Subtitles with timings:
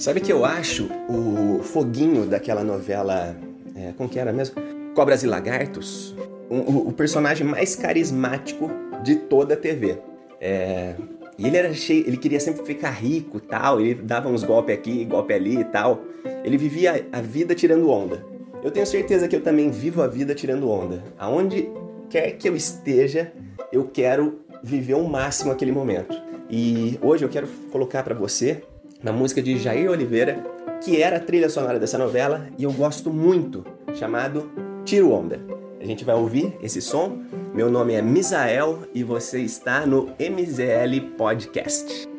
[0.00, 3.36] Sabe que eu acho o foguinho daquela novela.
[3.76, 4.56] É, como que era mesmo?
[4.94, 6.16] Cobras e Lagartos?
[6.48, 8.70] O, o personagem mais carismático
[9.02, 9.98] de toda a TV.
[10.40, 10.94] É,
[11.36, 15.04] e ele era cheio, ele queria sempre ficar rico tal, ele dava uns golpes aqui,
[15.04, 16.02] golpe ali e tal.
[16.44, 18.24] Ele vivia a vida tirando onda.
[18.62, 21.02] Eu tenho certeza que eu também vivo a vida tirando onda.
[21.18, 21.68] Aonde
[22.08, 23.32] quer que eu esteja,
[23.72, 26.20] eu quero viver o máximo aquele momento.
[26.48, 28.62] E hoje eu quero colocar para você
[29.02, 30.42] uma música de Jair Oliveira,
[30.82, 34.50] que era a trilha sonora dessa novela e eu gosto muito, chamado
[34.84, 35.40] Tiro Onda.
[35.80, 37.22] A gente vai ouvir esse som.
[37.54, 42.09] Meu nome é Misael e você está no MZL Podcast.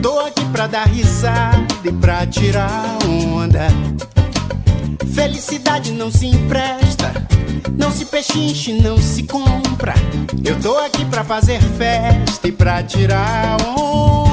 [0.00, 3.68] Tô aqui pra dar risada e pra tirar onda.
[5.14, 7.12] Felicidade não se empresta,
[7.76, 9.94] não se pechinche, não se compra.
[10.44, 14.27] Eu tô aqui pra fazer festa e pra tirar onda.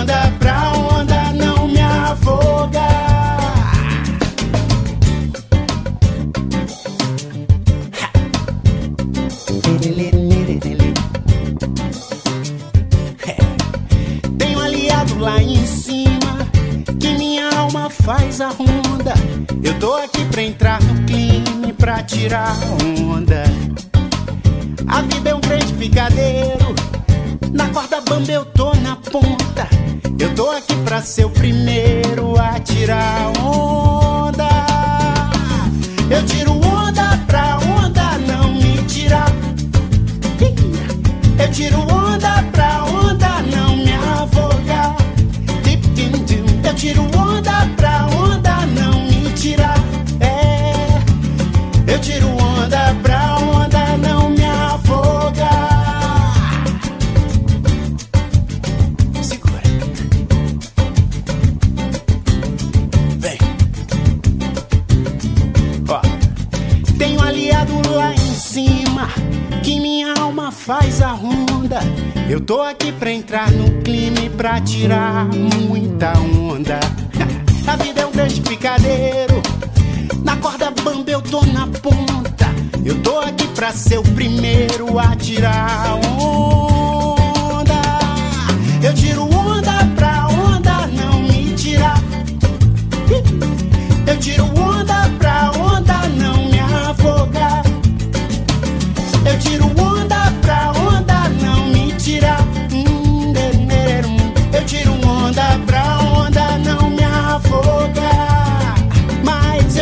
[0.00, 2.80] Onda pra onda não me afogar.
[14.42, 16.46] Um aliado lá em cima
[16.98, 19.14] que minha alma faz a ronda.
[19.62, 22.56] Eu tô aqui pra entrar no clima e pra tirar
[23.06, 23.44] onda.
[24.88, 26.74] A vida é um grande picadeiro.
[27.52, 29.79] Na corda bamba eu tô na ponta.
[30.40, 34.48] Tô aqui pra ser o primeiro a tirar onda.
[36.10, 39.30] Eu tiro onda pra onda não me tirar.
[41.38, 44.96] Eu tiro onda pra onda não me afogar.
[46.64, 47.19] Eu tiro onda
[70.70, 71.80] faz a ronda.
[72.28, 76.78] Eu tô aqui pra entrar no clima e pra tirar muita onda.
[77.66, 79.42] A vida é um grande picadeiro.
[80.22, 82.46] Na corda bamba eu tô na ponta.
[82.84, 86.19] Eu tô aqui pra ser o primeiro a tirar onda.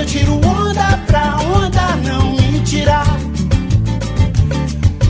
[0.09, 3.07] Tiro onda pra onda não me tirar.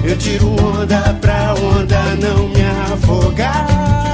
[0.02, 4.07] Eu tiro onda pra onda não me afogar.